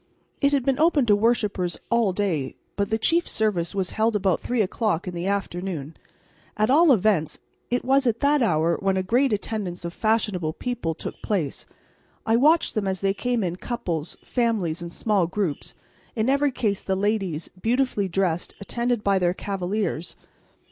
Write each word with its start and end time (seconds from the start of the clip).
It 0.41 0.51
had 0.51 0.65
been 0.65 0.79
open 0.79 1.05
to 1.05 1.15
worshippers 1.15 1.79
all 1.91 2.11
day, 2.11 2.55
but 2.75 2.89
the 2.89 2.97
chief 2.97 3.27
service 3.27 3.75
was 3.75 3.91
held 3.91 4.15
about 4.15 4.39
three 4.39 4.63
o'clock 4.63 5.07
in 5.07 5.13
the 5.13 5.27
afternoon; 5.27 5.95
at 6.57 6.71
all 6.71 6.91
events 6.91 7.37
it 7.69 7.85
was 7.85 8.07
at 8.07 8.19
that 8.21 8.41
hour 8.41 8.77
when 8.81 8.97
a 8.97 9.03
great 9.03 9.31
attendance 9.31 9.85
of 9.85 9.93
fashionable 9.93 10.53
people 10.53 10.95
took 10.95 11.21
place. 11.21 11.67
I 12.25 12.35
watched 12.35 12.73
them 12.73 12.87
as 12.87 13.01
they 13.01 13.13
came 13.13 13.43
in 13.43 13.57
couples, 13.57 14.17
families 14.23 14.81
and 14.81 14.91
small 14.91 15.27
groups, 15.27 15.75
in 16.15 16.29
every 16.31 16.51
case 16.51 16.81
the 16.81 16.95
ladies, 16.95 17.49
beautifully 17.61 18.07
dressed, 18.07 18.55
attended 18.59 19.03
by 19.03 19.19
their 19.19 19.35
cavaliers. 19.35 20.15